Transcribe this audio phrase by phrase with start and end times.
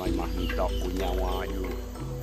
[0.00, 1.68] may mahita kunyawa yu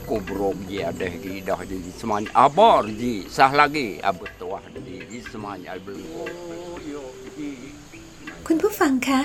[0.09, 5.19] kubrog di ada di dah di seman abor di sah lagi abut tuah di di
[5.21, 6.01] seman album
[6.81, 7.05] yo
[7.37, 7.71] di
[8.47, 9.21] คุณผู้ฟังคะ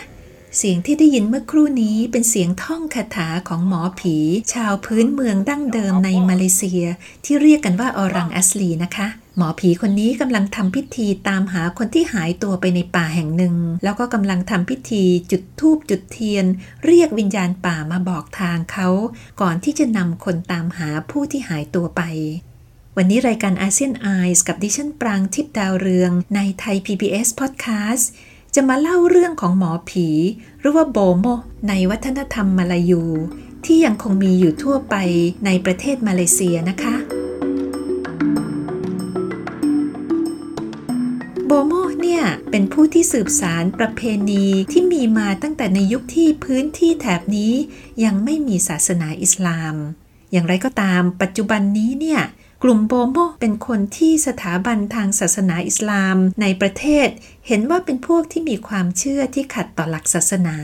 [0.57, 4.17] เสียงที่ได้ยินเมื่อครู่นี้เป็นเสียงท่องคาถาของหมอผี
[4.53, 6.83] ชาวพื้นเมืองดั้งเดิมในมาเลเซีย
[7.25, 16.45] ที่เรียกกันว่าออรังอัสลีนะคะหมอผีคนนี้กำลังทำพิธีตามหาคนที่หายตัวไปในป่าแห่งหนึ่ง แล้วก็กำลังทำพิธีจุดธูปจุดเทียน
[16.85, 18.89] เรียกวิญญาณป่ามาบอกทางเขา
[19.41, 22.01] ก่อนที่จะนำคนตามหาผู้ที่หายตัวไป
[22.97, 28.07] วันนี้รายการอาเซียนไอส์กับดิฉันปรางทิพย์ดาวเรืองในไทย PBS Podcast
[28.55, 30.07] จะมาเล่าเรื่องของหมอผี
[30.59, 31.25] หรือว่าโบโม
[31.67, 33.03] ในวัฒนธรรมมาลายู
[33.65, 34.95] ที่ยังคงมีอยู่ทั่วไป
[35.45, 36.95] ในประเทศมาเลเซียนะคะ
[41.45, 47.53] โบโมเนี่ยเป็นผู้ที่สืบสารประเพณีที่มีมาตั้งแต่ในยุคที่พื้นที่แถบนี้
[48.03, 49.75] ยังไม่มีศาสนาอิสลาม
[50.31, 52.21] อย่างไรก็ตามปัจจุบันนี้เนี่ย
[52.65, 57.07] กลุ่มโบโมเป็นคนที่สถาบันทางศาสนาอิสลามในประเทศ
[57.47, 60.57] เห็นว่าเป็นพวกที่มีความเชื่อที่ขัดต่อหลักศาสนา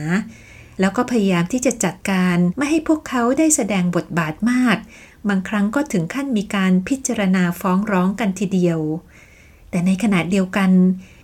[0.80, 4.76] แล้วก็พยายามที่จะจัดการไม่ให้พวกเขาได้แสดงบทบาทมาก
[5.28, 8.80] บางครั้งก็ถึงขั้นมีการพิจารณาฟ้องร้องกันทีเดียว
[9.70, 10.70] แต่ในขณะเดียวกัน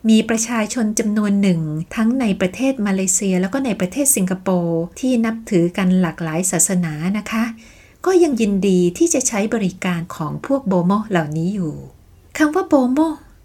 [0.09, 1.61] มีประชาชนจำนวนหนึ่ง
[1.95, 7.45] ทั้งในประเทศมาเลเซียแล้วก็ในประเทศสิงคโปร์ที่นับถือกันหลากหลายศาสนานะคะ
[8.07, 11.75] ก็ยังยินดีที่จะใช้บริการของพวกโบโมเหล่านี้อยู่
[12.39, 12.99] คำว่าโบโม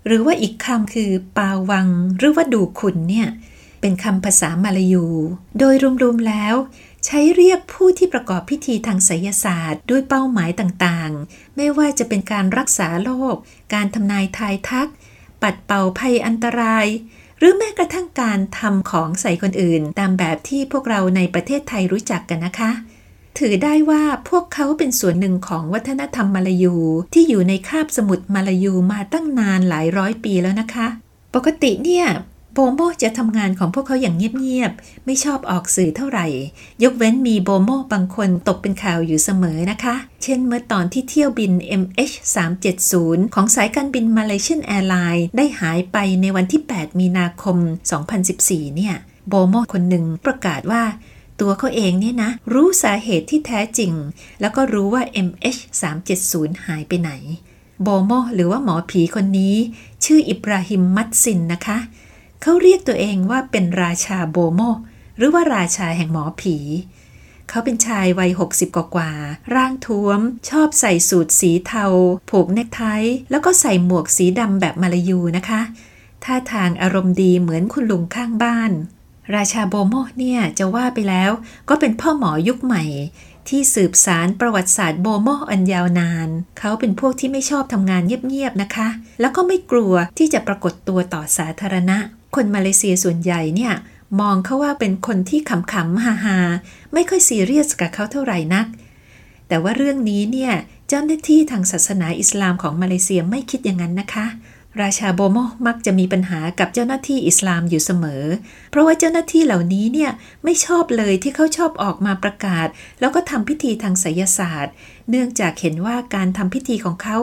[0.06, 1.88] หรือว่าอีกคำคือปาวัง
[2.18, 3.28] หรือว่าดูขุนเนี่ย
[3.82, 5.06] เป็นคำภาษามาลายู
[5.60, 6.56] โดยรวมๆแล้ว
[7.06, 13.36] ใช้เรียกผู้ที่ประกอบพิธีทางไสยศาสตร์ ด้วยเป้าหมายต่างๆ ไม่ว่าจะเป็นการรักษาโรค
[13.74, 14.90] การทำนายทายทัก
[15.42, 16.88] ปัดเป่าภัยอันตราย
[17.38, 22.72] หรือแม้กระทั่งการทำของใส่คนอื่น ตามแบบที่พวกเราในประเทศไทยรู้จักกันนะคะ
[23.40, 26.76] ถือได้ว่าพวกเขาเป็นส่วนหนึ่งของวัฒนธรรมมาลายู
[27.14, 30.88] ที่อยู่ในคาบสมุทรมาลายูมาตั้งนานหลายร้อยปีแล้วนะคะ
[31.36, 32.08] ปกติเนี่ย
[32.54, 36.28] โบโมจะทำงานของพวกเขาอย่างเงียบๆ ไม่ชอบออกสื่อเท่าไหร่
[36.84, 42.94] ยกเว้นมีโบโมบางคนตกเป็นข่าวอยู่เสมอนะคะ เช่นเมื่อตอนที่เที่ยวบิน MH370
[43.36, 47.58] ของสายการบินมาเลเซียนแอร์ไลน์ได้หายไปในวันที่ 8 มีนาคม
[48.16, 48.96] 2014 เนี่ย
[49.30, 50.84] โบโมคนหนึ่งประกาศว่า
[51.42, 53.94] ตัวเขาเองเนี่ยนะ รู้สาเหตุที่แท้จริง
[54.42, 57.12] แล้วก็รู้ว่า MH370 หายไปไหน
[57.82, 59.56] โบโมหรือว่าหมอผีคนนี้
[60.06, 61.78] ชื่ออิบราฮิมมัตซินนะคะ
[62.42, 64.62] เขาเรียกตัวเองว่าเป็นราชาโบโม
[65.18, 66.58] หรือว่าราชาแห่งหมอผี
[67.50, 69.12] เขาเป็นชายวัย 60 กว่ากว่า
[69.56, 70.20] ร่างท้วม
[70.50, 71.86] ชอบใส่สูทสีเทา
[72.30, 72.82] ผูกเนคไท
[73.32, 75.62] แล้วก็ใส่หมวกสีดำแบบมาลายูนะคะ
[76.24, 78.72] ท่าทางอารมณ์ดีเหมือนคุณลุงข้างบ้าน
[79.36, 81.32] ราชาโบโมเนี่ยจะว่าไปแล้ว
[81.70, 82.84] ก็เป็นพ่อหมอยุคใหม่
[83.50, 86.28] ที่สืบสารประวัติศาสตร์โบโมอันยาวนาน
[86.60, 88.88] เขาเป็นพวกที่ไม่ชอบทำงานเงียบๆนะคะ
[89.22, 91.98] แล้วก็ไม่กลัวที่จะปรากฏตัวต่อสาธารณะ
[92.36, 93.74] คนมาเลเซียส่วนใหญ่เนี่ย
[94.20, 98.68] มองเขาว่าเป็นคนที่ขำๆฮาๆไม่ค่อยซีเรียสกับเขาเท่าไหร่นัก
[99.48, 100.54] แต่ว่าเรื่องนี้เนี่ย
[100.88, 104.26] เจ้าหน้าที่ทางศาสนาอิสลามของมาเลเซียไม่คิดอย่างนั้นนะคะ
[104.82, 105.38] ราชาโบโม
[105.68, 108.24] มักจะมีปัญหากับเจ้าหน้าที่อิสลามอยู่เสมอ
[108.72, 110.12] เพราะว่าเจ้าหน้าที่เหล่านี้เนี่ย
[110.44, 112.68] ไม่ชอบเลยที่เขาชอบออกมาประกาศ
[113.00, 114.74] แล้วก็ทำพิธีทางไสยศาสตร์
[115.10, 117.18] เนื่องจากเห็นว่าการทำพิธีของเขา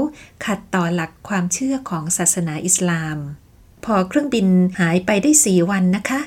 [0.45, 3.19] ขัดต่อหลักความเชื่อของศาสนาอิสลาม
[3.85, 4.47] พอเครื่องบิน
[4.81, 6.21] หายไปได้สี่วันนะคะ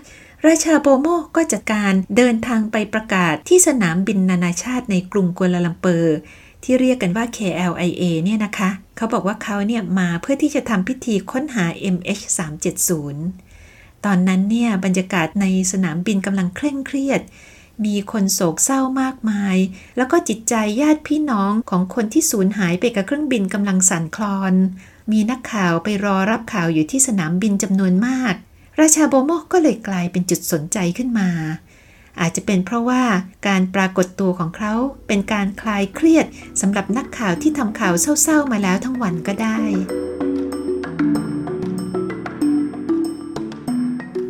[0.47, 6.17] ราชาโบโมก็จัดการเดินทางไปประกาศที่สนามบินนานาชาติในกรุงกัวลาลัมเปอร์
[6.63, 11.65] ที่เรียกกันว่า KLIA เนี่ยนะคะ เขาบอกว่าเขาเนี่ยมาเพื่อที่จะทำพิธีค้นหา
[11.95, 13.15] MH370
[14.05, 17.21] ตอนนั้นเนี่ยบรรยากาศในสนามบินกำลังเคร่งเครียด
[17.85, 19.57] มีคนโศกเศร้ามากมาย
[19.97, 24.53] แล้วก็จิตใจญาติพี่น้องของคนที่สูญหายไปกับเครื่องบินกำลังสั่นคลอน
[25.11, 28.33] มีนักข่าวไปรอรับข่าวอยู่ที่สนามบินจำนวนมาก
[28.79, 31.29] ราชาโบโมก็เลยกลายเป็นจุดสนใจขึ้นมา
[32.21, 33.03] อาจจะเป็นเพราะว่า
[33.47, 34.73] การปรากฏตัวของเขา
[35.07, 36.25] เป็นการคลายเครียด
[36.61, 39.59] สำหรับนักข่าวที่ทำข่าวเศร้าๆมาแล้วทั้งวันก็ได้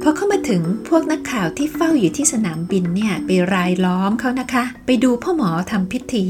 [0.02, 6.26] พอเข้ามาถึงพวกนักข่าวที่เฝ้าอยู่ที่สนามบินเนี่ยไปรายล้อมเขานะคะ ไปดูพ่อหมอทำพิธี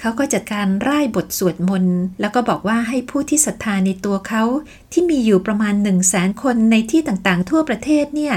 [0.00, 4.42] เขาก็จัดการร่ายบทสวดมนต์แล้วก็บอกว่าให้ผู้ที่ศรัทธาในตัวเขา
[4.92, 8.34] ที่มีอยู่ประมาณ1 0 0 0 0แสนคนในที่ต่างๆ ทั่วประเทศเนี่ย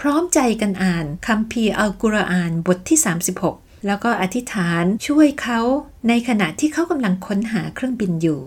[0.00, 2.98] พร้อมใจกันอ่านคัมภีร์อัลกุรอานบทที่
[3.42, 5.60] 36 แล้วก็อธิษฐานช่วยเขา
[6.08, 8.40] ในขณะที่เขากำลังค้นหาเครื่องบินอยู่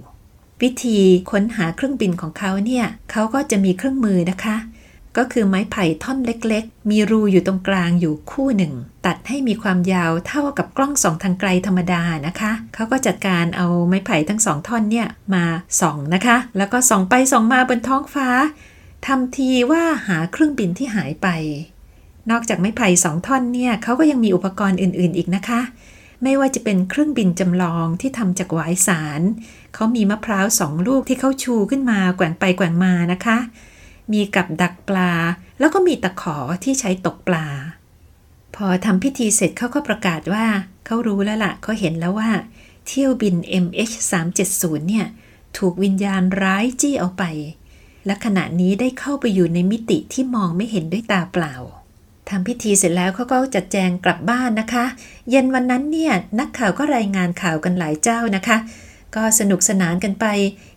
[0.61, 0.99] วิธี
[1.31, 4.57] ค้นหาเครื่องบินของเขาเนี่ยเขาก็จะมีเครื่องมือนะคะ
[5.17, 8.73] ก็คือไม้ไผ่ท่อนเล็กๆ มีรูอยู่ตรงกลางอยู่คู่หนึ่ง
[9.05, 15.45] ตัดให้มีความยาวเท่ากับกล้องส่องทางไกลธรรมดานะคะเขาก็จัดการเอาไม้ไผ่ทั้งสองท่อนเนี่ยมา
[15.81, 18.27] ส่องนะคะ แล้วก็ส่องไปส่องมาบนท้องฟ้า
[19.05, 21.27] ทำทีว่าหาเครื่องบินที่หายไป
[22.31, 25.61] นอกจากไม้ไผ่สองท่อนเนี่ยเขาก็ยังมีอุปกรณ์อื่นๆอีกนะคะ
[26.23, 29.21] ไม่ว่าจะเป็นเครื่องบินจำลองที่ทำจากหวายสาร
[29.73, 33.37] เขามีมะพร้าวสองลูกที่เขาชูขึ้นมาแกว่งไปแกว่งมานะคะ
[34.11, 35.11] มีกับดักปลา
[35.59, 37.47] แล้วก็มีตะขอที่ใช้ตกปลา
[38.55, 40.45] พอทำพิธีเสร็จเขาก็ประกาศว่า
[40.85, 42.29] เขารู้แล้วละ่ะเขาเห็นแล้วว่า
[42.87, 45.07] เที่ยวบิน MH370 เนี่ย
[45.57, 47.23] ถูกวิญญาณร้ายจี้เอาไป
[48.09, 51.55] และขณะนี้ได้เข้าไปอยู่ในมิติที่มองไม่เห็นด้วยตาเปล่า
[52.29, 54.85] ทำพิธีเสร็จแล้วเขาก็จัดแจงกลับบ้านนะคะ
[55.29, 58.57] เย็นวันนั้นเนี่ยนักข่าวก็รายงานข่าวกันหลายเจ้านะคะ
[59.15, 60.25] ก็สนุกสนานกันไป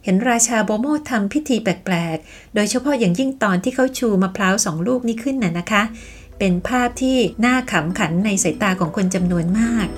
[0.05, 5.83] เห็นราชาโบโมทำพิธีแปลกๆ โดยเฉพาะอย่างยิ่งตอนที่เขาชูมะพร้าวสองลูกนี้ขึ้นน่ะนะคะ
[6.39, 9.89] เป็นภาพที่น่าขำขันในสายตาของคนจำนวนมาก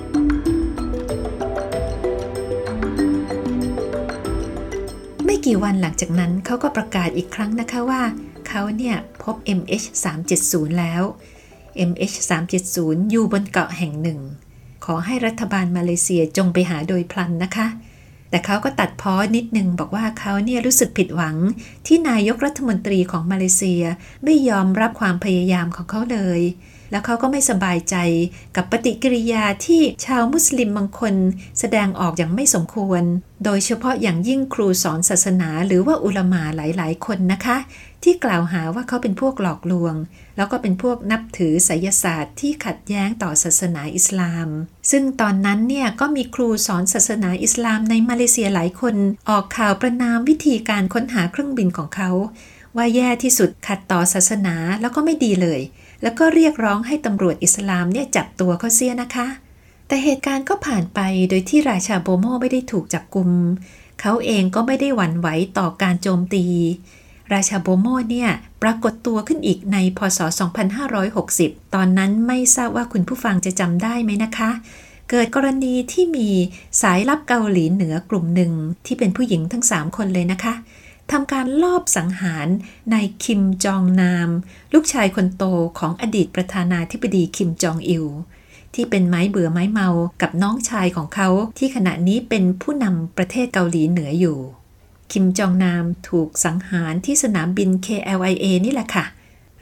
[5.45, 8.01] กี่วันหลังจากนั้นเขาก็ประกาศอีกครั้งนะคะว่า
[8.47, 11.03] เขาเนี่ยพบ MH370 แล้ว
[11.89, 12.77] MH370
[13.11, 14.19] อยู่บนเกาะแห่งหนึ่ง
[14.85, 17.67] ขอให้รัฐบาลมาเลเซียจงไปหาโดยพลันนะคะ
[18.29, 21.35] แต่เขาก็ตัดพ้อนิดนึงบอกว่าเขาเนี่ยรู้สึกผิดหวัง
[21.87, 23.83] ที่นายกรัฐมนตรีของมาเลเซีย
[24.23, 26.41] ไม่ยอมรับความพยายามของเขาเลย
[26.95, 27.95] แล้วเขาก็ไม่สบายใจ
[28.55, 31.15] กับปฏิกิริยาที่ชาวมุสลิมบางคน
[31.59, 33.03] แสดงออกอย่างไม่สมควร
[33.45, 37.57] โดยเฉพาะอย่างยิ่งครูสอนศาสนาหรือว่าอุลมาหลาย ๆ คนนะคะ
[38.03, 39.95] ที่กล่าวหาว่าเขาเป็นพวกหลอกลวง
[40.37, 44.47] แล้วก็เป็นพวกนับถือไสยศาสตร์ที่ขัดแย้งต่อศาสนาอิสลาม
[44.91, 48.95] ซึ่งตอนนั้นเนี่ยก็มีครูสอนศาสนาอิสลามในมาเลเซียหลายคน
[49.29, 52.11] ออกข่าวประนามวิธีการค้นหาเครื่องบินของเขา
[52.77, 55.61] ว่าแย่ที่สุดขัดต่อศาสนาแล้วก็ไม่ดีเลย
[56.01, 59.27] แล้วก็เรียกร้องให้ตำรวจอิสลามเนี่ยจับตัวเขาเสียนะคะ
[59.87, 60.99] แต่เหตุการณ์ก็ผ่านไป
[61.29, 63.29] โดยที่ราชาโบโมไม่ได้ถูกจับกุม
[64.01, 65.27] เขาเองก็ไม่ได้หวั่นไหว
[65.57, 66.45] ต่อการโจมตี
[67.33, 68.29] ราชาโบโมเนี่ย
[68.61, 70.19] ปรากฏตัวขึ้นอีกในพศ
[70.97, 74.49] 2560 ตอนนั้นไม่ทราบว่าคุณผู้ฟังจะจำได้ไหมนะคะ
[75.09, 76.29] เกิดกรณีที่มี
[76.81, 78.51] สายลับเกาหลีเหนือกลุ่มหนึ่ง
[78.85, 80.53] ที่เป็นผู้หญิงทั้ง 3 คนเลยนะคะ
[81.11, 82.47] ทำการลอบสังหาร
[82.93, 84.29] นายคิมจองนาม
[84.73, 85.43] ลูกชายคนโต
[85.79, 88.05] ของอดีตประธานาธิบดีคิมจองอิล
[88.73, 89.89] ที่เป็นไม้เบื่อไม้เมา
[90.21, 94.39] กับน้องชายของเขาที่ขณะนี้เป็นผู้นำประเทศเกาหลีเหนืออยู่
[95.11, 99.05] คิมจองนามถูกสังหารที่สนามบิน KLIA นี่แหละค่ะ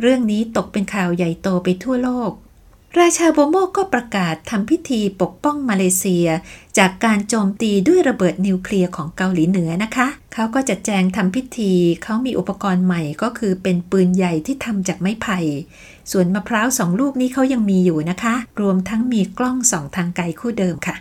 [0.01, 2.31] เรื่องนี้ตกเป็นข่าวใหญ่โตไปทั่วโลก
[3.01, 6.27] ราชาโบโมก็ประกาศทำพิธีปกป้องมาเลเซีย
[6.77, 11.73] จากการโจมตีด้วยระเบิดนิวเคลียร์ของเกาหลีเหนือนะคะ เขาก็จะแจงทำพิธี
[12.03, 15.39] เขามีอุปกรณ์ใหม่ก็คือเป็นปืนใหญ่ที่ทำจากไม้ไผ่
[16.11, 20.95] ส่วนมะพร้าวสองลูกนี้เขายังมีอยู่นะคะ รวมทั้งมีกล้องส่องทางไกลคู่เดิมค่ะ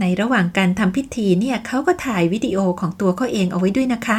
[0.00, 4.18] ในระหว่างการทำพิธีเนี่ยเขาก็ถ่ายวิดีโอของตัวเขาเองเอาไว้ด้วยนะคะ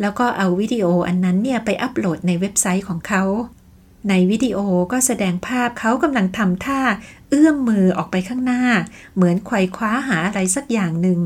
[0.00, 3.24] แล้วก็เอาวิดีโออันนั้นเนี่ยไปอัปโหลดในเว็บไซต์ของเขา
[4.08, 4.58] ในวิดีโอ
[4.92, 6.80] ก็แสดงภาพเขากำลังทำท่า
[7.30, 8.62] เอื้อมมือออกไปข้างหน้า
[9.14, 11.20] เหมือนไขว่คว้าหาอะไรสักอย่างหนึ่ง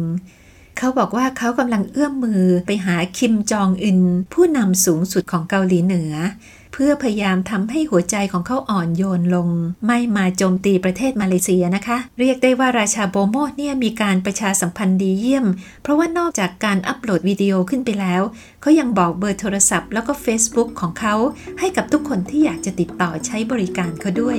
[0.79, 4.01] เขาบอกว่าเขากำลังเอื้อมมือไปหาคิมจองอึน
[4.33, 6.13] ผู้นำสูงสุดของเกาหลีเหนือ
[6.77, 9.49] เพื่อพยายามทำให้หัวใจของเขาอ่อนโยนลง
[9.87, 15.47] ไม่มาโจมตีประเทศมาเลเซียนะคะ เรียกได้ว่าราชาโบโมเนี่ยมีการประชาสัมพันธ์ดีเยี่ยม
[15.83, 18.23] เพราะว่านอกจากการอัปโหลดวิดีโอขึ้นไปแล้ว
[18.61, 21.15] เขายังบอกเบอร์โทรศัพท์แล้วก็ Facebook ของเขา
[21.59, 24.39] ให้กับทุกคนที่อยากจะติดต่อใช้บริการเขาด้วย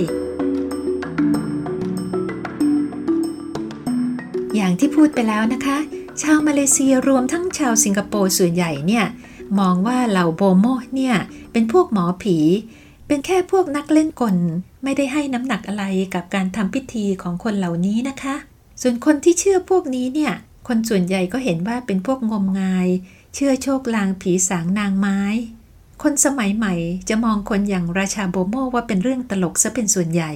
[4.55, 5.77] อย่างที่พูดไปแล้วนะคะ
[6.21, 9.05] ชาวมาเลเซียรวมทั้งชาวสิงคโปร์ส่วนใหญ่เนี่ย
[9.59, 11.15] มองว่าเหล่าโบโมเนี่ย
[11.51, 12.37] เป็นพวกหมอผี
[13.07, 14.35] เป็นแค่พวกนักเล่นกล
[14.83, 15.83] ไม่ได้ให้น้ำหนักอะไร
[16.13, 18.35] กับการทำพิธีของคนเหล่านี้นะคะ
[18.81, 20.33] ส่วนคนที่เชื่อพวกนี้เนี่ย
[20.67, 22.87] คนส่วนใหญ่ก็เห็นว่าเป็นพวกงมงาย
[23.33, 25.21] เชื่อโชคลางผีสางนางไม้
[26.03, 26.73] คนสมัยใหม่
[27.09, 30.31] จะมองคนอย่างราชาโบโมว่าเป็นเรื่องตลกซะเป็นส่วนใหญ่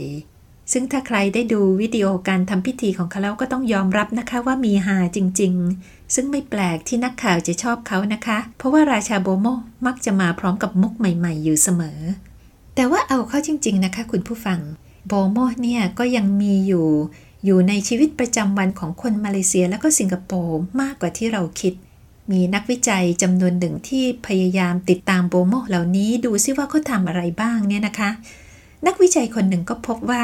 [0.71, 9.47] ซึ่งถ้าใครได้ดูวิดีโอการทำพิธีของเขาแล้วก็ต้องยอมรับนะคะว่ามีฮาจริง ๆ ซึ่งไม่แปลกที่นักข่าวจะชอบเขานะคะ เพราะว่าราชาโบโม
[9.85, 11.99] มักจะมาพร้อมกับมุกใหม่ ๆ อยู่เสมอ
[12.75, 14.59] แต่ว่าเอาเข้าจริง ๆ นะคะ คุณผู้ฟัง
[15.07, 16.87] โบโมเนี่ยก็ยังมีอยู่
[17.45, 21.73] อยู่ในชีวิตประจำวันของคนมาเลเซียและก็สิงคโปร์มากกว่าที่เราคิด
[22.31, 28.09] มีนักวิจัยจำนวนหนึ่งที่พยายามติดตามโบโมเหล่านี้ดูซิว่าเขาทำอะไรบ้างเนี่ยนะคะ
[28.85, 30.23] นักวิจัยคนหนึ่งก็พบว่า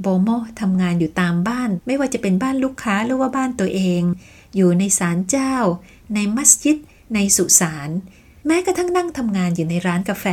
[0.00, 0.28] โบโม
[0.60, 4.02] ทำงานอยู่ตามบ้าน ไม่ว่าจะเป็นบ้านลูกค้าหรือว่าบ้านตัวเอง
[4.56, 5.54] อยู่ในศาลเจ้า
[6.14, 6.76] ในมัสยิด
[7.14, 7.90] ในสุสาน
[8.46, 10.26] แม้กระทั่งนั่งทำงานอยู่ในร้านกาแฟ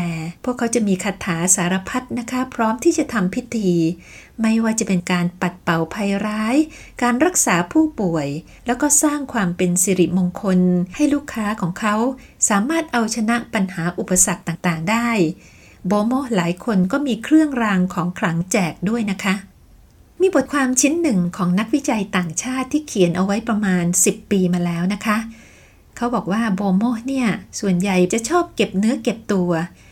[0.44, 3.72] พวกเขาจะมีคาถาสารพัดนะคะ พร้อมที่จะทำพิธี
[4.42, 6.56] ไม่ว่าจะเป็นการปัดเป่าภัยร้าย
[7.02, 8.28] การรักษาผู้ป่วย
[8.66, 10.60] แล้วก็สร้างความเป็นสิริมงคล
[10.96, 11.96] ให้ลูกค้าของเขา
[12.50, 15.10] สามารถเอาชนะปัญหาอุปสรรคต่างๆ ได้
[15.88, 19.36] โบโมหลายคนก็มีเครื่องรางของขลังแจกด้วยนะคะ
[20.22, 25.18] มีบทความชิ้นหนึ่งของนักวิจัยต่างชาติที่เขียนเอาไว้ประมาณ 10 ปีมาแล้วนะคะ
[25.96, 27.28] เขาบอกว่าโบโมเนี่ย
[27.60, 29.52] ส่วนใหญ่จะชอบเก็บเนื้อเก็บตัว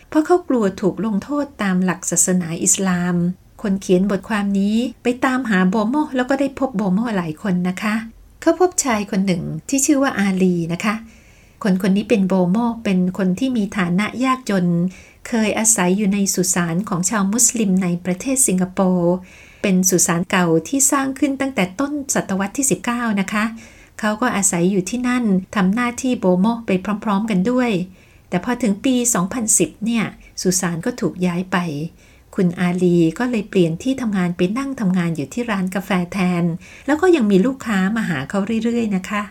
[0.10, 3.15] เพราะเขากลัวถูกลงโทษตามหลักศาสนาอิสลาม
[3.62, 7.96] คนเขียนบทความนี้ไปตามหาโบโมแล้วก็ได้พบโบโมหลายคนนะคะ
[8.42, 10.96] เขาพบชายคนหนึ่งที่ชื่อว่าอาลีนะคะ
[11.63, 14.65] คนคนนี้เป็นโบโมเป็นคนที่มีฐานะยากจน
[15.27, 19.15] เคยอาศัยอยู่ในสุสานของชาวมุสลิมในประเทศสิงคโปร์
[19.63, 23.46] เป็นสุสานเก่าที่สร้างขึ้นตั้งแต่ต้นศตวรรษที่ 19 นะคะ
[24.00, 25.24] เขาก็อาศัยอยู่ที่นั่น
[25.55, 26.72] ทำหน้าที่โบโมไป
[27.03, 27.72] พร้อม ๆ กันด้วย
[28.29, 28.96] แต่พอถึงปี
[29.41, 30.05] 2010 เนี่ย
[30.41, 31.58] สุสานก็ถูกย้ายไป
[32.36, 36.43] คุณอาลีก็เลยเปลี่ยนที่ทำงานไปนั่งทำงานอยู่ที่ร้านกาแฟแทน
[36.86, 39.24] แล้วก็ยังมีลูกค้ามาหาเขาเรื่อยๆ นะคะ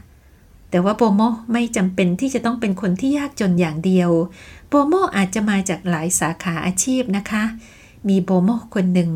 [0.71, 1.23] แต่ว่าโบโม
[1.53, 4.11] ไม่จำเป็นที่จะต้องเป็นคนที่ยากจนอย่างเดียว
[4.69, 7.45] โบโมอาจจะมาจากหลายสาขาอาชีพนะคะ
[8.09, 9.11] มีโบโมคนหนึ่ง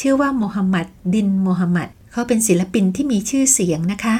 [0.00, 4.16] ชื่อว่าโมฮัมหมัดดินโมฮัมหมัด เขาเป็นศิลปินที่มีชื่อเสียงนะคะ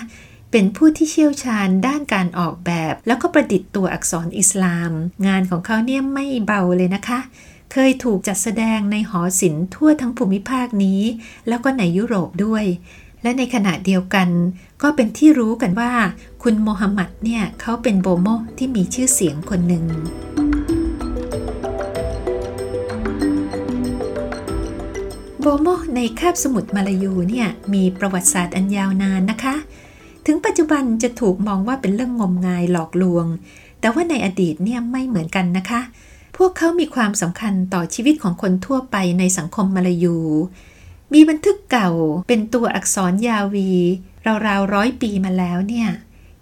[0.51, 4.91] เป็นผู้ที่เชี่ยวชาญด้านการออกแบบ แล้วก็ประดิษฐ์ตัวอักษรอิสลาม
[5.27, 7.19] งานของเขาเนี่ยไม่เบาเลยนะคะ
[7.73, 11.01] เคยถูกจัดแสดงในหอศิลป์ทั่วทั้งภูมิภาคนี้
[11.49, 12.65] แล้วก็ในยุโรปด้วย
[13.23, 14.29] และในขณะเดียวกัน
[14.83, 15.93] ก็เป็นที่รู้กันว่า
[16.43, 19.85] คุณโมฮัมหมัดเนี่ยเขาเป็นโบโมที่มีชื่อเสียงคนหนึ่ง
[25.45, 29.55] โบโมในคาบสมุทรมาลายูเนี่ยมีประวัติศาสตร์อันยาวนานนะคะ
[30.27, 33.27] ถึงปัจจุบันจะถูกมองว่าเป็นเรื่องงมงายหลอกลวง
[33.81, 35.81] แต่ว่าในอดีตเนี่ยไม่เหมือนกันนะคะ
[36.37, 40.17] พวกเขามีความสำคัญต่อชีวิตของคนทั่วไปในสังคมมาลายู
[41.13, 41.91] มีบันทึกเก่า
[42.29, 43.71] เป็นตัวอักษรยาวี
[44.47, 45.89] ราวๆร้อยปีมาแล้วเนี่ย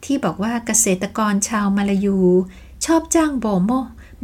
[0.05, 2.19] ที่บอกว่าเกษตรกรชาวมาลายู
[2.85, 3.73] ชอบจ้างโบโม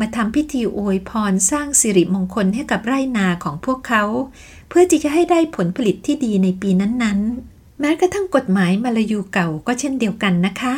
[0.00, 4.04] มาทำพิธีอวยพรสร้างสิริมงคลให้กับไร่นาของพวกเขา
[4.76, 10.74] พื่อที่จะให้ได้ผลผลิตที่ดีในปีนั้นๆ แม้กระทั่งกฎหมายมาลายูเก่าก็เช่นเดียวกันนะคะ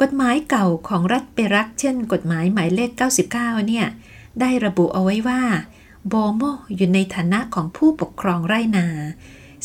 [0.00, 2.90] กฎหมายเก่าของรัฐเปรักเช่น กฎหมายหมายเลข
[3.30, 3.32] 99
[3.68, 3.86] เนี่ย
[4.40, 5.42] ได้ระบุเอาไว้ว่า
[6.08, 6.42] โบโม
[6.76, 8.86] อยู่ในฐานะของผู้ปกครองไร่นา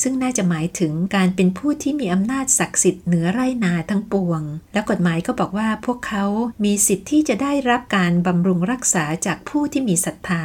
[0.02, 4.42] ซึ่งน่าจะหมายถึงการเป็นผู้ที่มีอำนาจศักดิ์สิทธิ์เหนือไร่นาทั้งปวง
[4.74, 6.26] และกฎหมายก็บอกว่าพวกเขา
[6.64, 10.44] มีสิทธิ์ที่จะได้รับการบำรุงรักษาจากผู้ที่มีศรัทธา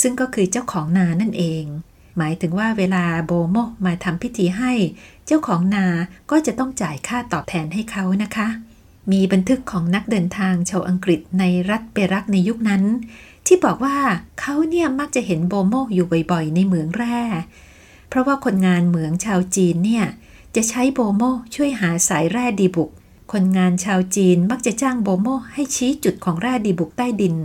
[0.00, 1.66] ซึ่งก็คือเจ้าของนานั่นเอง
[2.16, 4.72] หมายถึงว่าเวลาโบโมมาทำพิธีให้
[5.26, 5.86] เจ้าของนา
[6.30, 8.48] ก็จะต้องจ่ายค่าตอบแทนให้เขานะคะ
[9.12, 12.82] มีบันทึกของนักเดินทางชาวอังกฤษในรัฐเปรักในยุคนั้น
[13.46, 13.96] ที่บอกว่า
[14.40, 17.20] เขาเนี่ยมักจะเห็นโบโมอยู่บ่อยๆ ในเหมืองแร่
[18.08, 20.06] เพราะว่าคนงานเหมืองชาวจีนเนี่ย
[20.56, 21.22] จะใช้โบโม
[21.54, 22.90] ช่วยหาสายแร่ดีบุก
[23.32, 27.36] คนงานชาวจีนมักจะจ้างโบโมให้ชี้จุดของแร่ดีบุกใต้ดิน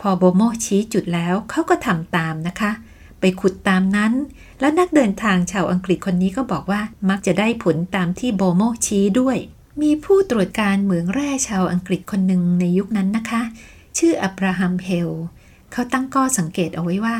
[0.00, 2.70] พอโบโมชี้จุดแล้วเขาก็ทำตามนะคะ
[3.20, 4.12] ไปขุดตามนั้น
[4.60, 6.80] แล้วนักเดินทางชาวอังกฤษคนนี้ก็บอกว่า
[7.10, 9.38] มักจะได้ผลตามที่โบโมชี้ด้วย
[9.82, 13.42] มีผู้ตรวจการเหมืองแร่ชาวอังกฤษคนหนึ่งในยุคนั้นนะคะ
[13.98, 15.10] ชื่ออับราฮัมเฮล
[15.72, 17.16] เขาตั้งก้อสังเกตเอาไว้ว่า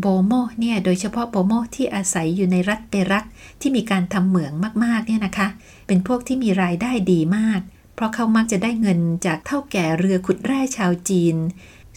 [0.00, 3.24] โบโมเนี่ยโดยเฉพาะโบโมที่อาศัยอยู่ในรัฐเปรัก
[3.60, 4.52] ที่มีการทำเหมือง
[4.84, 5.48] มากๆเนี่ยนะคะ
[5.86, 7.60] เป็นพวกที่มีรายได้ดีมาก
[7.94, 11.36] เพราะเขามักจะได้เงินจากเท่าแก่เรือขุดแร่ชาวจีน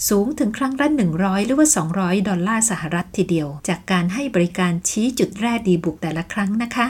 [0.10, 0.88] สูงถึงครั้งละ
[1.18, 6.88] 100 หรือว่า 200 ดอลลาร์สหรัฐทีเดียว จากการให้บริการชี้จุดแร่ดีบุกแต่ละครั้งนะคะ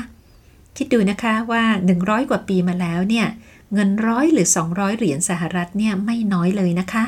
[0.77, 1.63] คิดดูนะคะว่า
[1.97, 3.27] 100 กว่าปีมาแล้วเนี่ย
[3.73, 7.03] เงินร้อยหรือ 200 เหรียญสหรัฐเนี่ยไม่น้อยเลยนะคะ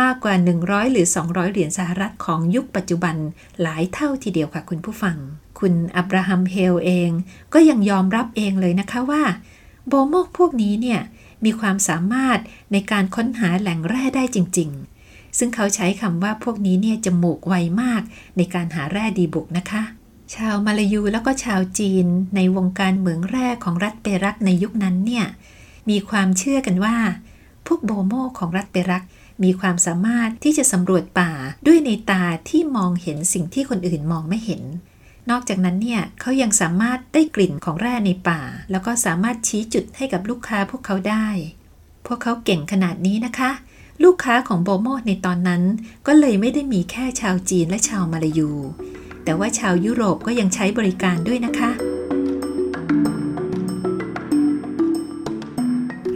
[0.00, 3.16] มากกว่า 100 หรือ 200 เหรียญสหรัฐของยุคปัจจุบัน
[3.62, 5.16] หลายเท่าทีเดียวค่ะคุณผู้ฟัง
[5.60, 7.10] คุณอับราฮัมเฮลเอง
[7.54, 9.22] ก็ยังยอมรับเองเลยนะคะว่า
[9.88, 11.00] โบโมกพวกนี้เนี่ย
[11.44, 12.38] มีความสามารถ
[12.72, 14.95] ในการค้นหาแหล่งแร่ได้จริง ๆ
[15.38, 18.02] ซึ่งเขาใช้คำว่าพวกนี้เนี่ยจมูกไวมาก
[18.36, 19.82] ในการหาแร่ดีบุกนะคะ
[20.34, 25.26] ชาวมาลายูแล้วก็ชาวจีนในวงการเหมืองแร่ของรัฐเปรักในยุคนั้นเนี่ย
[25.90, 26.96] มีความเชื่อกันว่า
[27.66, 29.04] พวกโบโมของรัฐเปรัก
[29.44, 31.30] มีความสามารถที่จะสำรวจป่า
[31.66, 34.62] ด้วยในตาที่มองเห็นสิ่งที่คนอื่นมองไม่เห็น
[35.30, 38.40] นอกจากนั้นเนี่ยเขายังสามารถได้กลิ่นของแร่ในป่า
[38.70, 41.26] แล้วก็สามารถชี้จุดให้กับลูกค้าพวกเขาได้
[42.06, 43.50] พวกเขาเก่งขนาดนี้นะคะ
[44.04, 45.62] ลูกค้าของโบโมในตอนนั้น
[46.06, 48.50] ก็เลยไม่ได้มีแค่ชาวจีนและชาวมาลายู
[49.24, 51.70] แต่ว่าชาวยุโรปก็ยังใช้บริการด้วยนะคะ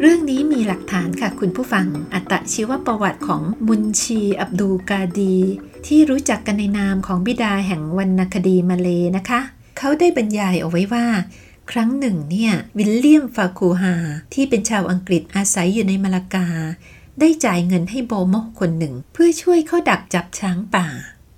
[0.01, 5.37] เรื่องนี้มีหลักฐานค่ะคุณผู้ฟัง อัตชีวประวัติของมุนชีอับดูกาดี
[5.87, 9.41] ที่รู้จักกันในนามของบิดาแห่งวรรณคดีมาเลนะคะ
[9.79, 11.07] เขาได้บรรยายเอาไว้ว่า
[11.71, 13.95] ครั้งหนึ่งเนี่ยวิลเลียมฟาคูฮา
[14.35, 16.49] ที่เป็นชาวอังกฤษอาศัยอยู่ในมาลากา
[17.21, 20.87] ได้จ่ายเงินให้โบโมคนหนึ่ง เพื่อช่วยเขาดักจับช้างป่า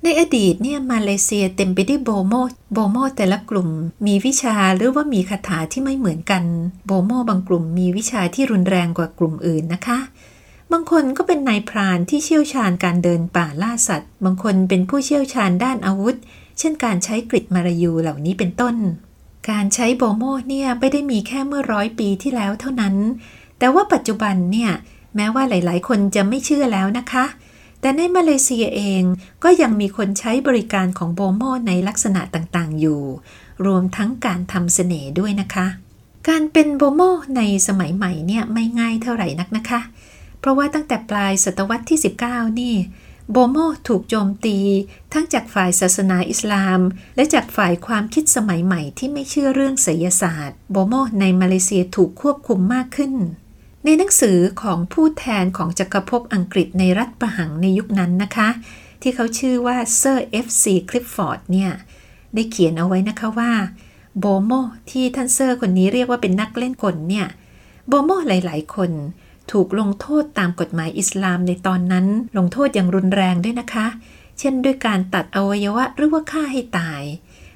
[0.04, 2.34] ในอดีตเนี่ยมาเลเซียเต็มไปด้วยโบโม
[2.72, 3.68] โบโมแต่ละกลุ่ม
[4.06, 6.44] มีวิชาหรือว่ามีคาถาที่ไม่เหมือนกัน
[6.86, 9.98] โบโมบางกลุ่มมีวิชาที่รุนแรงกว่ากลุ่มอื่นนะคะ
[10.72, 16.16] บางคนก็เป็นนายพรานที่เชี่ยวชาญการเดินป่าล่าสัตว์ บางคนเป็นผู้เชี่ยวชาญด้านอาวุธ
[16.58, 18.76] เช่นการใช้กริดมารายูเหล่านี้เป็นต้น
[19.50, 22.94] การใช้โบโมเนี่ยไม่ได้มีแค่เมื่อร้อยปีที่แล้วเท่านั้น
[23.58, 24.72] แต่ว่าปัจจุบันเนี่ย
[25.16, 27.24] แม้ว่าหลาย ๆ คนจะไม่เชื่อแล้วนะคะ
[27.80, 29.02] แต่ในมาเลเซียเอง
[29.44, 33.02] ก็ยังมีคนใช้บริการของโบโมในลักษณะต่าง ๆ อยู่
[33.66, 35.66] รวมทั้งการทำเสน่ห์ด้วยนะคะ
[36.28, 37.00] การเป็นโบโม
[37.36, 39.80] ในสมัยใหม่เนี่ยไม่ง่ายเท่าไหร่นักนะคะ
[40.40, 42.74] เพราะว่าตั้งแต่ปลายศตวรรษที่ 19 นี่
[43.30, 43.56] โบโม
[43.88, 44.58] ถูกโจมตี
[45.12, 46.80] ทั้งจากฝ่ายศาสนาอิสลาม
[47.16, 53.12] และจากฝ่ายความคิดสมัยใหม่ที่ไม่เชื่อเรื่องไสยศาสตร์ โบโมในมาเลเซียถูกควบคุมมากขึ้น
[53.84, 58.48] ในหนังสือของผู้แทนของจักรภพอังกฤษในรัฐปะหังในยุคนั้นนะคะ
[59.02, 61.70] ที่เขาชื่อว่าเซอร์เอฟซีคลิฟฟอร์ดเนี่ย
[62.34, 63.52] ได้เขียนเอาไว้นะคะว่า
[64.18, 64.52] โบโม
[64.90, 67.26] ที่ท่านเซอร์คนนี้เรียกว่าเป็นนักเล่นกลเนี่ย
[67.88, 68.90] โบโมหลาย ๆ คน
[69.52, 72.06] ถูกลงโทษตามกฎหมายอิสลามในตอนนั้น
[72.38, 73.86] ลงโทษอย่างรุนแรงด้วยนะคะ
[74.38, 77.02] เช่นด้วยการตัดอวัยวะหรือว่าฆ่าให้ตาย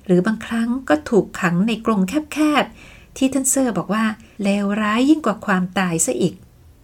[0.07, 2.01] หรือบางครั้งก็ถูกขังในกรง
[2.33, 4.05] แคบๆ ที่ท่านเซอร์บอกว่า
[4.43, 6.35] เลวร้ายยิ่งกว่าความตายซะอีก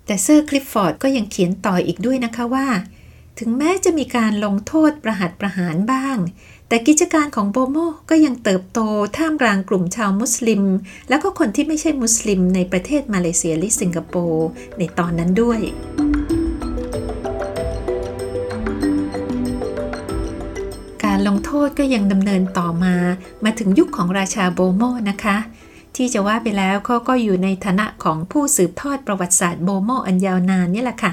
[0.07, 2.67] แต่เซอร์คลิฟฟอร์ดก็ยังเขียนต่ออีกด้วยนะคะว่า
[3.39, 6.17] ถึงแม้จะมีการลงโทษประหัตประหารบ้าง
[6.69, 7.77] แต่กิจการของโบโม
[8.11, 8.81] ก็ยังเติบโต
[9.17, 10.63] ท่ามกลางกลุ่มชาวมุสลิม
[11.09, 15.61] แล้วก็คนที่ไม่ใช่มุสลิมในประเทศมาเลเซียและสิงคโปร์ในตอนนั้นด้วย
[21.05, 22.95] การลงโทษก็ยังดำเนินต่อมา
[23.45, 25.37] มาถึงยุคของราชาโบโมนะคะ
[25.97, 31.13] ที่จะว่าไปแล้วเขาก็อยู่ในฐานะของผู้สืบทอดประวัติศาสตร์โบโมอันยาวนานนี่แหละค่ะ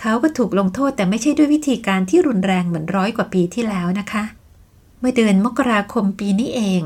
[0.00, 4.24] เขาก็ถูกลงโทษแต่ไม่ใช่ด้วยวิธีการที่รุนแรงเหมือนร้อยกว่าปีที่แล้วนะคะ
[4.98, 6.82] เมื่อเดือนมกราคมปีนี้เอง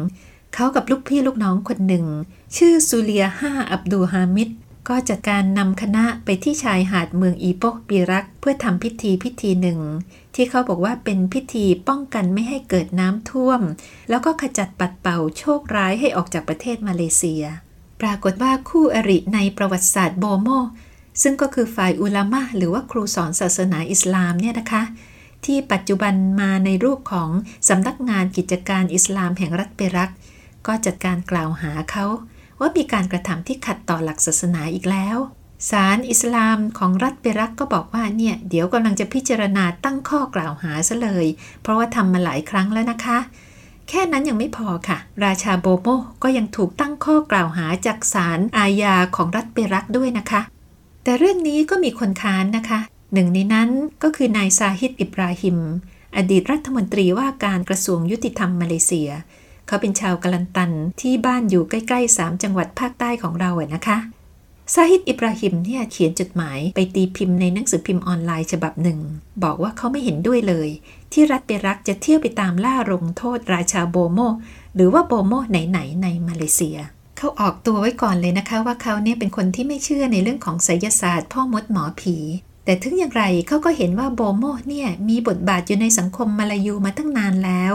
[0.54, 2.04] เขากับลูกพี่ลูกน้องคนหนึ่ง
[2.56, 4.48] ชื่อซูเลียห้าอับดูฮามิด
[4.88, 9.80] ก็จัดการนำคณะไปที่ชายหาดเมืองอีโปกปีรัก เพื่อทำพิธีพิธีหนึ่ง
[10.34, 13.60] ที่เขาบอกว่าเป็นพิธีป้องกันไม่ให้เกิดน้ำท่วม
[14.10, 17.44] แล้วก็ขจัดปัดเป่าโชคร้ายให้ออกจากประเทศมาเลเซีย
[18.00, 20.48] ปรากฏว่าคู่อริในประวัติศาสตร์โบโม
[21.22, 24.82] ซึ่งก็คือฝ่ายอุลามะหรือว่าครูสอนศาสนาอิสลามเนี่ยนะคะ
[25.44, 27.30] ที่ปัจจุบันมาในรูปของ
[27.68, 30.10] สำนักงานกิจการอิสลามแห่งรัฐเปรัก
[30.66, 32.06] ก็จัดการกล่าวหาเขา
[32.60, 35.18] ว่ามีการกระทำที่ขัดต่อหลักศาสนาอีกแล้ว
[35.70, 41.26] ศาลอิสลามของรัฐเปรักก็บอกว่าเนี่ย เดี๋ยวกำลังจะพิจารณาตั้งข้อกล่าวหาซะเลย
[41.62, 43.18] เพราะว่าทำมาหลายครั้งแล้วนะคะ
[43.88, 45.86] แค่นั้นยังไม่พอค่ะ ราชาโบโม
[46.22, 50.40] ก็ยังถูกตั้งข้อกล่าวหาจากศาลอาญาของรัฐเปรักด้วยนะคะ
[51.04, 52.80] แต่เรื่องนี้ก็มีคนค้านนะคะ
[53.12, 53.70] หนึ่งในนั้น
[54.02, 55.58] ก็คือนายซาฮิดอิบราฮิม
[56.16, 59.10] อดีตรัฐมนตรีว่าการกระทรวงยุติธรรมมาเลเซีย
[59.66, 63.98] เขาเป็นชาวกลันตันที่บ้านอยู่ใกล้ๆ 3 จังหวัดภาคใต้ของเราอะนะคะ
[64.74, 68.98] ซาฮิดอิบราฮิมเนี่ยเขียนจดหมายไปตีพิมพ์ในหนังสือพิมพ์ออนไลน์ฉบับหนึ่ง
[69.42, 70.68] บอกว่าเขาไม่เห็นด้วยเลย
[71.12, 74.18] ที่รัฐเปรักจะเที่ยวไปตามล่าลงโทษราชาโบโม
[74.74, 76.78] หรือว่าโบโมไหนๆในมาเลเซีย
[77.18, 82.16] เขาออกตัวไว้ก่อนเลยนะคะว่าเขาเนี่ยเป็นคนที่ไม่เชื่อในเรื่องของไสยศาสตร์พ่อมดหมอผี
[82.64, 87.74] แต่ถึงอย่างไรเขาก็เห็นว่าโบโมเนี่ยมีบทบาทอยู่ในสังคมมาลายูมาตั้งนานแล้ว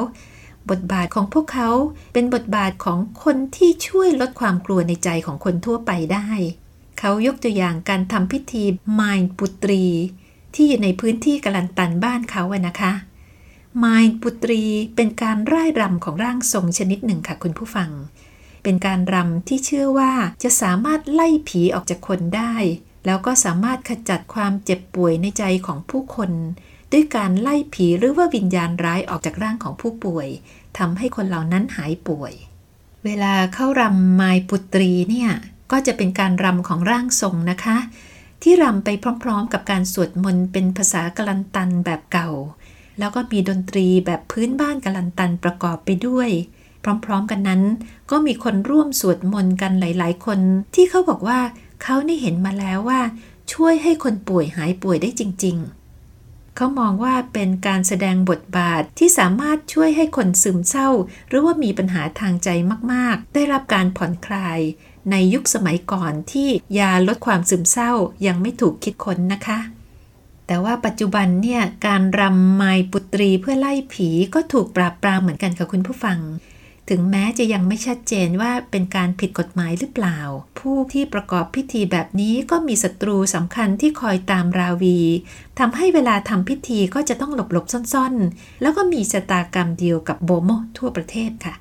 [0.69, 1.69] บทบาทของพวกเขา
[2.13, 6.29] เป็นบทบาทของคนที่ช่วยลดความกลัวในใจของคนทั่วไปได้
[6.99, 8.63] เขายกตัวอย่างการทำพิธี
[8.99, 9.83] มายปุตรี
[10.55, 12.93] ที่อยู่ในพื้นที่กลันตันบ้านเขาอะนะคะ
[13.83, 14.61] มายปุตรี
[14.95, 17.89] เป็นการร่ายรำของร่างทรงชนิดหนึ่งค่ะคุณผู้ฟัง
[18.63, 22.53] เป็นการรำที่เชื่อว่าจะสามารถไล่ผีออกจากคนได้
[23.05, 26.31] แล้วก็สามารถขจัดความเจ็บป่วยในใจของผู้คน
[26.91, 30.27] ด้วยการไล่ผีหรือว่าวิญญาณร้ายออกจากร่างของผู้ป่วย
[30.77, 32.33] ทำให้คนเหล่านั้นหายป่วย
[33.05, 35.31] เวลาเข้ารำมายปุตรีเนี่ย
[35.71, 37.77] ก็จะเป็นการรำของร่างทรงนะคะ
[38.41, 38.89] ที่รำไป
[39.23, 42.29] พร้อมๆ กับการสวดมนต์เป็นภาษากลันตันแบบเก่า
[42.99, 46.29] แล้วก็มีดนตรีแบบพื้นบ้านกลันตันประกอบไปด้วย
[47.05, 47.61] พร้อมๆกันนั้น
[48.11, 50.39] ก็มีคนร่วมสวดมนต์กันหลาย ๆ คน
[50.75, 51.39] ที่เขาบอกว่า
[51.83, 53.01] เขานี่เห็นมาแล้วว่า
[53.53, 55.80] ช่วยให้คนป่วยหายป่วยได้จริง ๆ
[56.55, 60.89] เขามองว่าเป็นการแสดงบทบาทที่สามารถช่วยให้คนซึมเศร้า
[61.29, 62.49] หรือว่ามีปัญหาทางใจ
[62.91, 64.59] มาก ๆ ได้รับการผ่อนคลาย
[65.11, 67.91] ในยุคสมัยก่อนที่ยาลดความซึมเศร้า
[68.27, 69.59] ยังไม่ถูกคิดค้นนะคะ
[70.47, 76.17] แต่ว่าปัจจุบันเนี่ยการรำไมปุตรีเพื่อไล่ผีก็ถูกปราบปรามเหมือนกันค่ะคุณผู้ฟัง
[76.93, 80.19] ถึงแม้จะยังไม่ชัดเจนว่าเป็นการผิดกฎหมายหรือเปล่า
[80.59, 84.99] ผู้ที่ประกอบพิธีแบบนี้ก็มีศัตรูสำคัญที่คอยตามราวี
[85.59, 91.53] ทำให้เวลาทำพิธีก็จะต้องหลบๆซ่อนๆ แล้วก็มีชะตากรรมเดียวกับโบโมทั่วประเทศค่ะ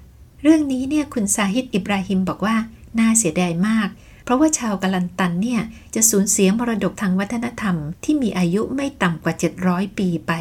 [0.43, 2.57] เรื่องนี้เนี่ยคุณซาฮิดอิบราฮิมบอกว่า
[2.99, 3.88] น่าเสียดายมาก
[4.25, 5.61] เพราะว่าชาวกาลันตันเนี่ย
[5.95, 9.35] จะสูญเสียมรดกทางวัฒนธรรมที่มีอายุไม่ต่ำกว่า
[9.66, 10.33] 700 ปีไป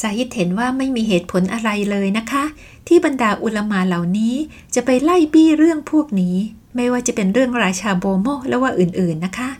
[0.00, 2.44] ซาฮิดเห็นว่าไม่มีเหตุผลอะไรเลยนะคะ
[2.88, 4.34] ที่บรรดาอุลมาเหล่านี้
[4.74, 6.36] จะไปไล่บี้เรื่องพวกนี้
[6.76, 9.50] ไม่ว่าจะเป็นเรื่องราชาโบโมและว่าอื่นๆนะคะ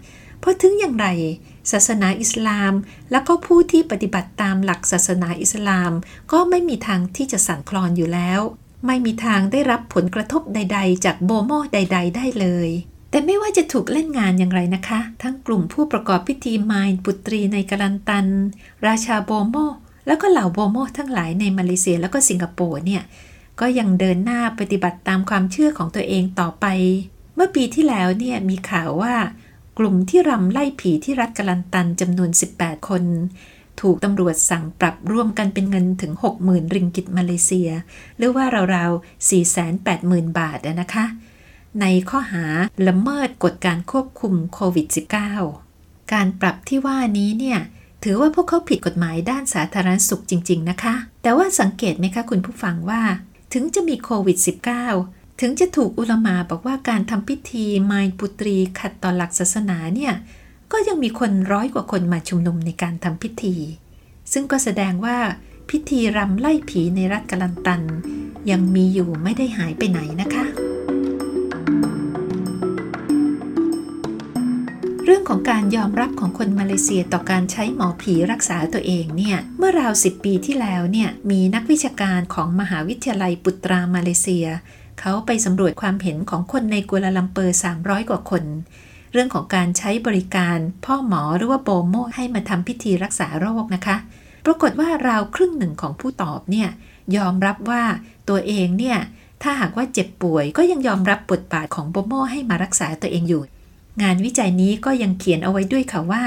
[0.40, 1.06] เพราะถึงอย่างไร
[1.72, 2.72] ศาสนาอิสลาม
[3.10, 5.92] แล้วก็ผู้ที่ปฏิบัติตามหลักศาสนาอิสลาม
[6.32, 8.40] ก็ไม่มีทางที่จะสั่นคลอนอยู่แล้ว
[8.86, 12.68] ไม่มีทางได้รับผลกระทบใด ๆ จากโบโมใด ๆ ได้เลย
[13.10, 18.26] แต่ไม่ว่าจะถูกเล่นงานอย่างไรนะคะ ทั้งกลุ่มผู้ประกอบพิธีมายปุตรีในกาลันตัน
[18.86, 19.56] ราชาโบโม
[20.06, 23.02] แล้วก็เหล่าโบโมทั้งหลายในมาเลเซียแล้วก็สิงคโปร์เนี่ย
[23.60, 26.66] ก็ยังเดินหน้าปฏิบัติตามความเชื่อของตัวเองต่อไป
[27.34, 29.14] เมื่อปีที่แล้วเนี่ยมีข่าวว่า
[29.78, 33.04] กลุ่มที่รำไล่ผีที่รัฐกลันตันจำนวน 18 คน
[33.80, 36.12] ถูกตำรวจสั่งปรับร่วมกันเป็นเงินถึง
[36.44, 37.70] 60,000 ริงกิตมาเลเซีย
[38.16, 39.28] หรือว่าราวๆ
[39.68, 41.04] 480,000 บาทนะคะ
[41.80, 42.44] ในข้อหา
[42.88, 44.86] ละเมิดกฎการควบคุมโควิด
[45.50, 47.58] -19 การปรับที่ว่านี้เนี่ย
[48.04, 53.02] ถือว่าพวกเขาผิดกฎหมายด้านสาธารณสุขจริง ๆ นะคะ แต่ว่าสังเกตไหมคะคุณผู้ฟังว่า
[53.52, 54.38] ถึงจะมีโควิด
[54.88, 60.12] -19 ถึงจะถูกอุลมาบอกว่าการทำพิธีมายปุตรีขัดต่อหลักศาสนาเนี่ย
[60.72, 63.54] ก็ยังมีคนร้อยกว่าคนมาชุมนุมในการทำพิธี
[64.32, 65.16] ซึ่งก็แสดงว่า
[65.70, 67.82] พิธีรำไล่ผีในรัฐกาลันตัน
[68.50, 70.69] ยังมีอยู่ไม่ได้หายไปไหนนะคะ
[75.14, 84.46] รื่องของการยอมรับของคนมาเลเซียต่อการใช้หมอผีรักษาตัวเองเนี่ยเมื่อราวสิบปีที่แล้วเนี่ยมีนักวิชาการของมหาวิทยาลัยปุตรามาเลเซีย
[85.00, 88.44] เขาไปสำรวจความเห็นของคนในกัวลาลัมเปอร์ 300 กว่าคน
[89.12, 93.96] เรื่องของการใช้บริการพ่อหมอหรือว่าโบโมให้มาทำพิธีรักษาโรคนะคะ
[94.46, 96.68] ปรากฏว่าราวครึ่งหนึ่งของผู้ตอบเนี่ย
[97.16, 97.82] ยอมรับว่า
[98.28, 98.98] ตัวเองเนี่ย
[99.42, 103.42] ถ้าหากว่าเจ็บป่วยก็ยังยอมรับบทบาทของโบโมให้มารักษาตัวเองอยู่
[104.02, 106.24] งานวิจัยนี้ก็ยังเขียนเอาไว้ด้วยค่ะว่า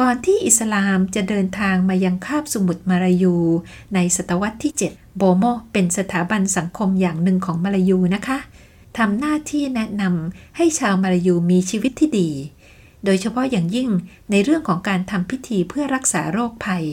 [0.00, 3.36] ก่อนที่อิสลามจะเดินทางมายังคาบสมุทรมาลายู
[3.94, 8.38] ในศตวรรษที่ 7 โบโมเป็นสถาบันสังคมอย่างหนึ่งของมาลายูนะคะ
[8.98, 12.30] ทำหน้าที่แนะนำให้ชาวมาลายูมีชีวิตที่ดี
[13.04, 13.90] โดยเฉพาะอย่างยิ่ง
[14.30, 16.86] ในเรื่องของการทำพิธีเพื่อรักษาโรคภัย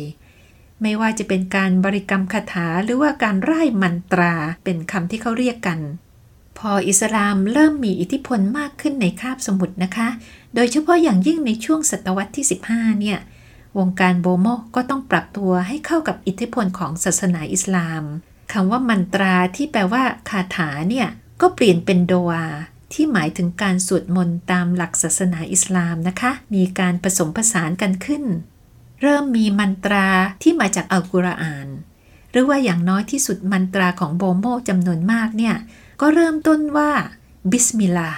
[0.81, 4.33] ไม่ว่าจะเป็นการบริกรรมคาถาหรือว่าการไร้มันตรา
[4.63, 5.79] เป็นคำที่เขาเรียกกัน
[6.57, 10.07] พออิสลามเริ่มมีอิทธิพลมากขึ้นในคาบสมุทรนะคะ
[10.55, 13.19] โดยเฉพาะอย่างยิ่งในช่วงศตวรรษที่ 15 เนี่ย
[13.77, 18.03] วงการโบโมก็ต้องปรับตัวให้เข้ากับอิทธิพลของศาสนาอิสลาม
[18.53, 21.07] คำว่า mantra ที่แปลว่าคาถาเนี่ย
[21.41, 22.45] ก็เปลี่ยนเป็น doa
[22.93, 28.23] ที่หมายถึงการสวดมนต์ตามหลักศาสนาอิสลามนะคะ มีการผสมผสานกันขึ้น
[29.01, 30.07] เริ่มมี mantra
[30.41, 31.67] ที่มาจากอัลกุรอาน
[32.31, 35.55] หรือว่าอย่างน้อยที่สุด mantra ของโบโมจำนวนมากเนี่ย
[36.05, 36.91] ก็เริ่มต้นว่า
[37.51, 38.11] بسم الله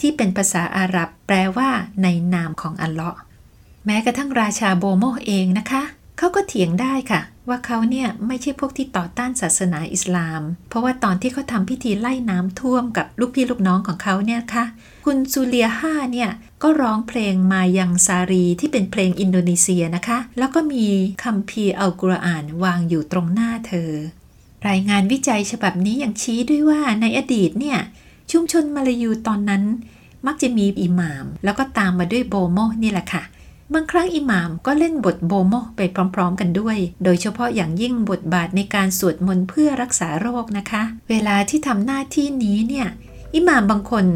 [0.00, 1.70] ที่เป็นภาษาอาหรับแปลว่า
[2.02, 3.20] ในนามของอัลเลาะห์
[3.86, 5.82] แม้กระทั่งราชาโบโมเองนะคะ
[6.18, 14.64] เขาก็เถียงได้ค่ะ ว่าเขาเนี่ยไม่ใช่พวกที่ต่อต้านศาสนาอิสลาม เพราะว่าตอนที่เขาทำพิธีไล่น้ำท่วมกับลูกพี่ลูกน้องของเขาเนี่ยค่ะ
[15.04, 16.30] คุณซูเลียห้าเนี่ย
[16.62, 20.84] ก็ร้องเพลงมายังซารีที่เป็นเพลงอินโดนีเซียนะคะ แล้วก็มี
[21.24, 23.90] คัมภีร์อัลกุรอานวางอยู่ตรงหน้าเธอ
[24.68, 27.78] รายงานวิจัยฉบับนี้ยังชี้ด้วยว่าในอดีตเนี่ย
[28.30, 29.62] ชุมชนมาลายูตอนนั้น
[30.26, 33.22] มักจะมีอิหม่าม แล้วก็ตามมาด้วยโบโมนี่แหละค่ะ
[33.74, 35.80] บางครั้งอิหม่ามก็เล่นบทโบโมไป
[36.14, 42.86] พร้อมๆ กันด้วย โดยเฉพาะอย่างยิ่งบทบาทในการสวดมนต์เพื่อรักษาโรคนะคะ เวลาที่ทำหน้าที่นี้เนี่ย
[43.34, 44.06] อิหม่ามบางคน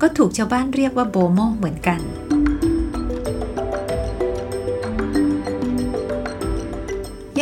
[0.00, 2.00] ก็ถูกชาวบ้านเรียกว่าโบโมเหมือนกัน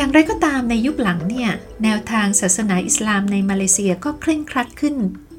[0.00, 1.50] อย่างไรก็ตามในยุคหลังเนี่ย
[1.84, 4.96] แนวทางศาสนาอิสลามในมาเลเซียก็เคร่งครัดขึ้น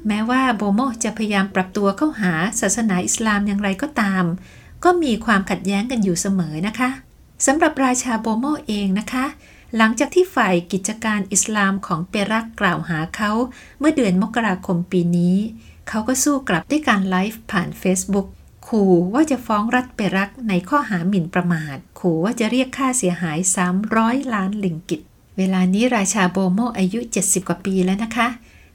[0.08, 4.24] แม้ว่าโบโมจะพยายามปรับตัวเข้าหาศาสนาอิสลามอย่างไรก็ตาม
[4.84, 6.90] ก็มีความขัดแย้งกันอยู่เสมอนะคะ
[7.46, 9.24] สำหรับราชาโบโมเองนะคะ
[9.76, 13.32] หลังจากที่ฝ่ายกิจการอิสลามของเปรักกล่าวหาเขา
[13.78, 15.36] เมื่อเดือนมกราคมปีนี้
[15.88, 18.26] เขาก็สู้กลับด้วยการไลฟ์ผ่าน Facebook
[18.76, 23.38] ขู่ว่าจะฟ้องรัฐเปรักในข้อหาหมิ่นประมาท ขู่ว่าจะเรียกค่าเสียหาย
[23.86, 25.00] 300 ล้านลิงกิต
[25.38, 28.28] เวลานี้ราชาโบโมอายุ 70 กว่าปีแล้วนะคะ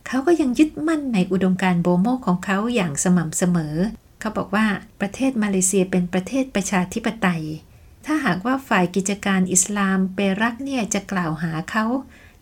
[0.07, 3.75] เขาก็ยังยึดมั่นในอุดมการโบโมของเขาอย่างสม่ำเสมอ
[4.19, 4.65] เขาบอกว่า
[5.01, 7.43] ประเทศมาเลเซียเป็นประเทศประชาธิปไตย
[8.05, 11.86] ถ้าหากว่าฝ่ายกิจการอิสลามเปรักเนี่ยจะกล่าวหาเขา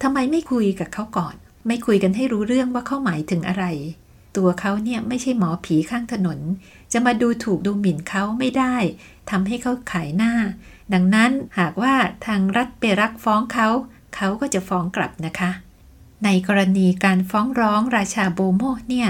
[0.02, 1.36] ทำไมไม่คุยกับเขาก่อน
[1.68, 3.66] ไม่คุยกันให้รู้เรื่องว่าเขาหมายถึงอะไร
[4.38, 6.40] ตัวเขาเนี่ยไม่ใช่หมอผีข้างถนน
[6.94, 8.76] จะมาดูถูกดูหมิ่นเขาไม่ได้
[9.30, 10.34] ทำให้เขาขายหน้า
[10.94, 11.94] ดังนั้นหากว่า
[12.26, 13.68] ทางรัฐเปรักฟ้องเขา
[14.16, 15.52] เขาก็จะฟ้องกลับนะคะ
[16.24, 19.10] ในกรณีการฟ้องร้องราชาโบโมเนี่ย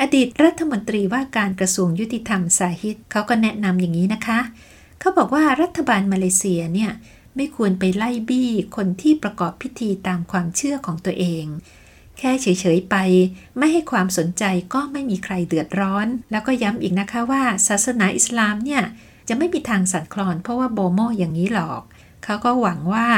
[0.00, 4.40] อดีตรัฐมนตรีว่าการกระทรวงยุติธรรมซาฮิดเขาก็แนะนำอย่างนี้นะคะ
[5.00, 6.90] เขาบอกว่ารัฐบาลมาเลเซียเนี่ย
[7.36, 11.44] ไม่ควรไปไล่บี้คนที่ประกอบพิธีตามความเชื่อของตัวเอง
[12.20, 12.96] แค่เฉยๆไป
[13.58, 18.82] ไม่ให้ความสนใจก็ไม่มีใครเดือดร้อน แล้วก็ย้ำอีกนะคะว่า ศาสนาอิสลามเนี่ย
[19.28, 21.82] จะไม่มีทางสั่นคลอนเพราะว่าโบโมอย่างนี้หรอก
[22.24, 23.08] เขาก็หวังว่า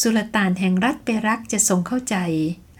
[0.00, 2.16] สุลต่านแห่งรัฐเปรักจะทรงเข้าใจ